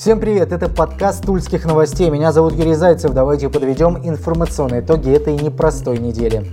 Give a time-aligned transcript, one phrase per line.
[0.00, 2.08] Всем привет, это подкаст Тульских новостей.
[2.08, 3.12] Меня зовут Юрий Зайцев.
[3.12, 6.50] Давайте подведем информационные итоги этой непростой недели.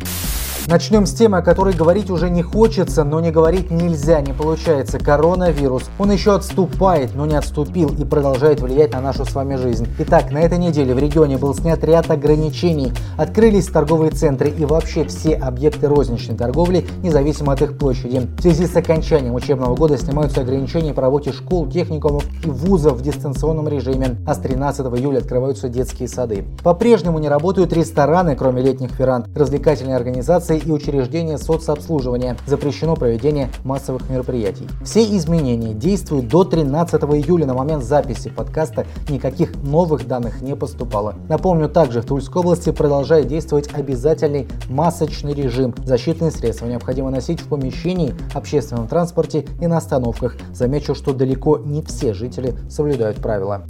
[0.67, 4.99] Начнем с темы, о которой говорить уже не хочется, но не говорить нельзя, не получается.
[4.99, 5.83] Коронавирус.
[5.97, 9.87] Он еще отступает, но не отступил и продолжает влиять на нашу с вами жизнь.
[9.99, 12.91] Итак, на этой неделе в регионе был снят ряд ограничений.
[13.15, 18.27] Открылись торговые центры и вообще все объекты розничной торговли, независимо от их площади.
[18.37, 23.01] В связи с окончанием учебного года снимаются ограничения по работе школ, техникумов и вузов в
[23.01, 26.43] дистанционном режиме, а с 13 июля открываются детские сады.
[26.61, 32.37] По-прежнему не работают рестораны, кроме летних веранд, развлекательные организации и учреждения соцобслуживания.
[32.45, 34.67] Запрещено проведение массовых мероприятий.
[34.83, 37.45] Все изменения действуют до 13 июля.
[37.45, 41.15] На момент записи подкаста никаких новых данных не поступало.
[41.29, 45.73] Напомню, также в Тульской области продолжает действовать обязательный масочный режим.
[45.85, 50.37] Защитные средства необходимо носить в помещении, общественном транспорте и на остановках.
[50.53, 53.65] Замечу, что далеко не все жители соблюдают правила.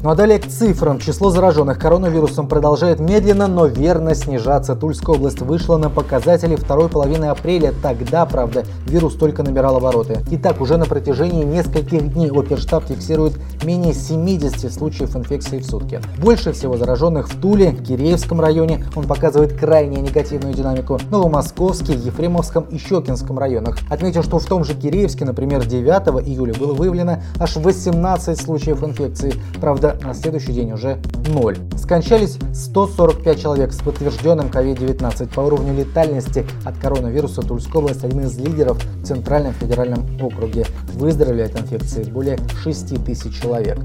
[0.00, 0.98] Ну а далее к цифрам.
[0.98, 4.74] Число зараженных коронавирусом продолжает медленно, но верно снижаться.
[4.74, 7.72] Тульская область вышла на показатели второй половины апреля.
[7.82, 10.20] Тогда, правда, вирус только набирал обороты.
[10.30, 16.00] Итак, уже на протяжении нескольких дней оперштаб фиксирует менее 70 случаев инфекции в сутки.
[16.18, 18.84] Больше всего зараженных в Туле, Киреевском районе.
[18.96, 20.98] Он показывает крайне негативную динамику.
[21.10, 23.78] Новомосковске, Ефремовском и Щекинском районах.
[23.88, 29.34] Отметил, что в том же Киреевске, например, 9 июля было выявлено аж 18 случаев инфекции.
[29.60, 31.58] Правда, на следующий день уже 0.
[31.76, 35.34] Скончались 145 человек с подтвержденным COVID-19.
[35.34, 40.66] По уровню летальности от коронавируса Тульская область один из лидеров в Центральном федеральном округе.
[40.94, 43.78] Выздоровели от инфекции более 6 тысяч человек.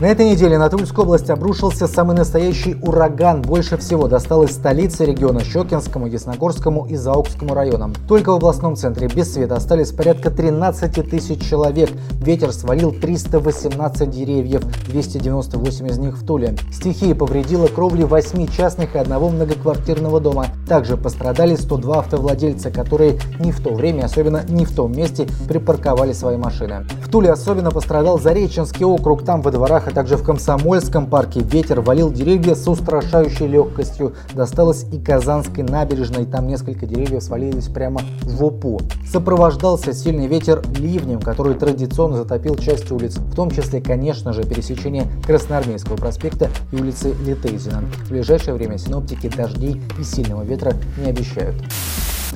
[0.00, 3.42] На этой неделе на Тульскую область обрушился самый настоящий ураган.
[3.42, 7.94] Больше всего досталось столице региона Щекинскому, Ясногорскому и Заокскому районам.
[8.08, 11.90] Только в областном центре без света остались порядка 13 тысяч человек.
[12.20, 16.56] Ветер свалил 318 деревьев, 298 из них в Туле.
[16.72, 20.46] Стихия повредила кровли 8 частных и одного многоквартирного дома.
[20.68, 26.12] Также пострадали 102 автовладельца, которые не в то время, особенно не в том месте, припарковали
[26.12, 26.84] свои машины.
[27.00, 29.24] В Туле особенно пострадал Зареченский округ.
[29.24, 34.14] Там во дворах а также в Комсомольском парке ветер валил деревья с устрашающей легкостью.
[34.32, 38.80] Досталось и Казанской набережной, там несколько деревьев свалились прямо в ОПУ.
[39.10, 45.06] Сопровождался сильный ветер ливнем, который традиционно затопил часть улиц, в том числе, конечно же, пересечение
[45.26, 47.82] Красноармейского проспекта и улицы Литейзина.
[48.06, 51.56] В ближайшее время синоптики дождей и сильного ветра не обещают.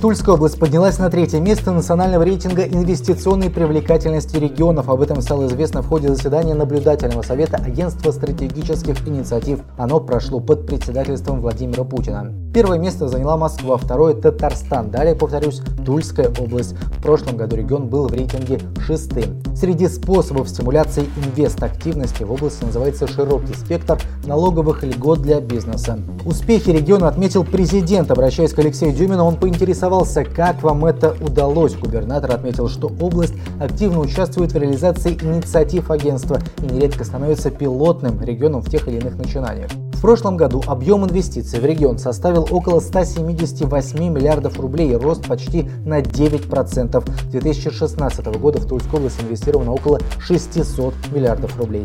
[0.01, 4.89] Тульская область поднялась на третье место национального рейтинга инвестиционной привлекательности регионов.
[4.89, 9.59] Об этом стало известно в ходе заседания наблюдательного совета Агентства стратегических инициатив.
[9.77, 12.33] Оно прошло под председательством Владимира Путина.
[12.53, 14.91] Первое место заняла Москва, второе– Татарстан.
[14.91, 16.73] Далее, повторюсь, Тульская область.
[16.73, 19.43] В прошлом году регион был в рейтинге шестым.
[19.55, 25.99] Среди способов стимуляции инвест-активности в области называется широкий спектр налоговых льгот для бизнеса.
[26.25, 28.11] Успехи региона отметил президент.
[28.11, 31.75] Обращаясь к Алексею Дюмину, он поинтересовался, как вам это удалось.
[31.75, 38.63] Губернатор отметил, что область активно участвует в реализации инициатив агентства и нередко становится пилотным регионом
[38.63, 39.71] в тех или иных начинаниях.
[39.99, 46.01] В прошлом году объем инвестиций в регион составил около 178 миллиардов рублей, рост почти на
[46.01, 47.11] 9%.
[47.21, 51.85] С 2016 года в Тульскую область инвестировано около 600 миллиардов рублей.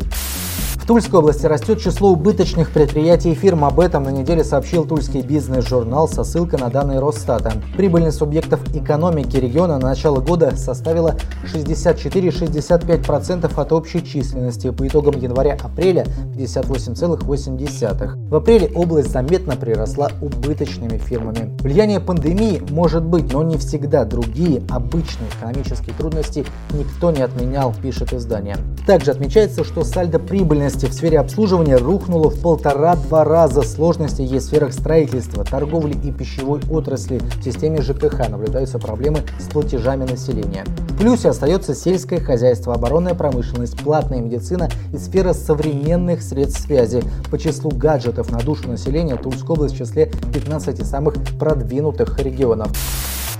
[0.84, 3.64] В Тульской области растет число убыточных предприятий и фирм.
[3.64, 7.54] Об этом на неделе сообщил Тульский бизнес-журнал со ссылкой на данные Росстата.
[7.74, 11.16] Прибыльность субъектов экономики региона на начало года составила
[11.50, 14.70] 64-65% от общей численности.
[14.72, 16.04] По итогам января-апреля
[16.36, 18.28] 58,8%.
[18.28, 21.56] В апреле область заметно приросла убыточными фирмами.
[21.62, 24.04] Влияние пандемии может быть, но не всегда.
[24.04, 28.58] Другие обычные экономические трудности никто не отменял, пишет издание.
[28.86, 33.62] Также отмечается, что сальдо прибыльности в сфере обслуживания рухнуло в полтора-два раза.
[33.62, 37.20] Сложности есть в сферах строительства, торговли и пищевой отрасли.
[37.40, 40.64] В системе ЖКХ наблюдаются проблемы с платежами населения.
[40.88, 47.02] В плюсе остается сельское хозяйство, оборонная промышленность, платная медицина и сфера современных средств связи.
[47.30, 52.72] По числу гаджетов на душу населения Тульская область в числе 15 самых продвинутых регионов.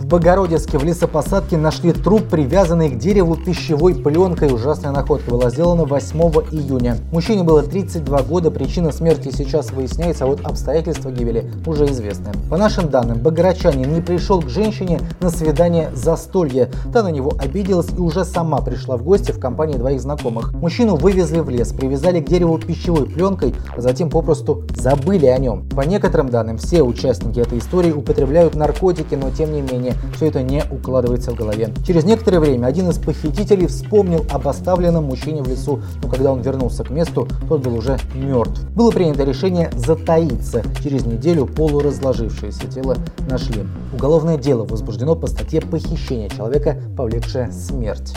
[0.01, 4.53] В Богородицке в лесопосадке нашли труп, привязанный к дереву пищевой пленкой.
[4.53, 6.19] Ужасная находка была сделана 8
[6.51, 6.99] июня.
[7.13, 12.33] Мужчине было 32 года, причина смерти сейчас выясняется, а вот обстоятельства гибели уже известны.
[12.51, 16.71] По нашим данным, богородчанин не пришел к женщине на свидание застолье.
[16.93, 20.53] Та на него обиделась и уже сама пришла в гости в компании двоих знакомых.
[20.55, 25.69] Мужчину вывезли в лес, привязали к дереву пищевой пленкой, а затем попросту забыли о нем.
[25.69, 30.43] По некоторым данным, все участники этой истории употребляют наркотики, но тем не менее Все это
[30.43, 31.73] не укладывается в голове.
[31.87, 36.41] Через некоторое время один из похитителей вспомнил об оставленном мужчине в лесу, но когда он
[36.43, 38.63] вернулся к месту, тот был уже мертв.
[38.75, 40.63] Было принято решение затаиться.
[40.83, 42.97] Через неделю полуразложившееся тело
[43.29, 43.65] нашли.
[43.93, 48.15] Уголовное дело возбуждено по статье похищения человека, повлекшее смерть.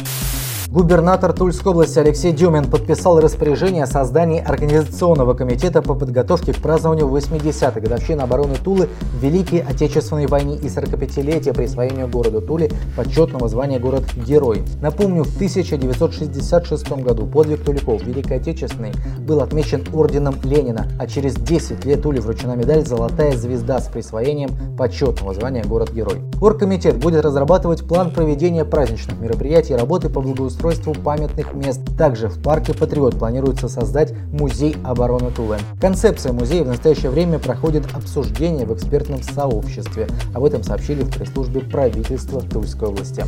[0.70, 7.08] Губернатор Тульской области Алексей Дюмин подписал распоряжение о создании Организационного комитета по подготовке к празднованию
[7.08, 13.80] 80-й годовщины обороны Тулы в Великой Отечественной войне и 45-летия присвоению городу Туле почетного звания
[13.80, 14.64] «Город-герой».
[14.82, 21.86] Напомню, в 1966 году подвиг туликов Великой Отечественной был отмечен орденом Ленина, а через 10
[21.86, 26.24] лет Туле вручена медаль «Золотая звезда» с присвоением почетного звания «Город-герой».
[26.42, 31.82] Оргкомитет будет разрабатывать план проведения праздничных мероприятий и работы по благоустройству благоустройству памятных мест.
[31.98, 35.58] Также в парке Патриот планируется создать музей обороны Тулы.
[35.80, 40.08] Концепция музея в настоящее время проходит обсуждение в экспертном сообществе.
[40.34, 43.24] Об этом сообщили в пресс-службе правительства Тульской области.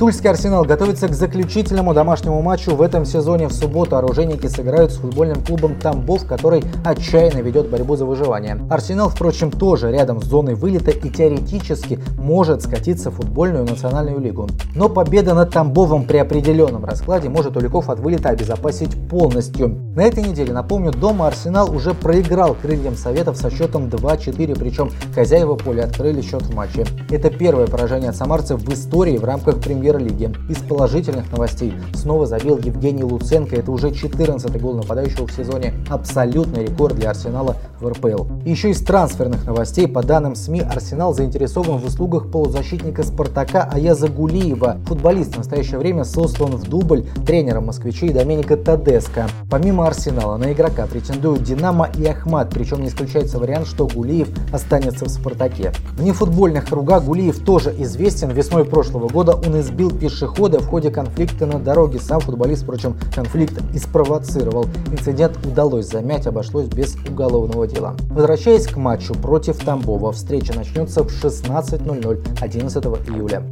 [0.00, 3.48] Тульский Арсенал готовится к заключительному домашнему матчу в этом сезоне.
[3.48, 8.58] В субботу оружейники сыграют с футбольным клубом Тамбов, который отчаянно ведет борьбу за выживание.
[8.70, 14.48] Арсенал, впрочем, тоже рядом с зоной вылета и теоретически может скатиться в футбольную национальную лигу.
[14.74, 19.68] Но победа над Тамбовом при определенном раскладе может Уликов от вылета обезопасить полностью.
[19.94, 25.56] На этой неделе, напомню, дома Арсенал уже проиграл крыльям Советов со счетом 2-4, причем хозяева
[25.56, 26.86] поля открыли счет в матче.
[27.10, 30.32] Это первое поражение от самарцев в истории в рамках премьер премьер-лиги.
[30.48, 33.56] Из положительных новостей снова забил Евгений Луценко.
[33.56, 35.74] Это уже 14-й гол нападающего в сезоне.
[35.88, 38.24] Абсолютный рекорд для Арсенала в РПЛ.
[38.44, 44.78] Еще из трансферных новостей, по данным СМИ, Арсенал заинтересован в услугах полузащитника Спартака Аяза Гулиева.
[44.86, 49.28] Футболист в настоящее время сослан в дубль тренером москвичей Доменика Тадеско.
[49.50, 55.06] Помимо Арсенала на игрока претендуют Динамо и Ахмат, причем не исключается вариант, что Гулиев останется
[55.06, 55.72] в Спартаке.
[55.96, 58.30] В нефутбольных кругах Гулиев тоже известен.
[58.30, 61.98] Весной прошлого года он избил сбил пешехода в ходе конфликта на дороге.
[61.98, 64.66] Сам футболист, впрочем, конфликт и спровоцировал.
[64.92, 67.96] Инцидент удалось замять, обошлось без уголовного дела.
[68.10, 73.42] Возвращаясь к матчу против Тамбова, встреча начнется в 16.00 11 июля.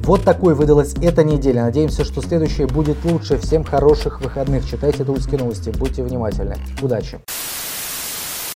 [0.00, 1.62] Вот такой выдалась эта неделя.
[1.62, 3.38] Надеемся, что следующая будет лучше.
[3.38, 4.68] Всем хороших выходных.
[4.68, 5.70] Читайте тульские новости.
[5.70, 6.56] Будьте внимательны.
[6.82, 7.20] Удачи!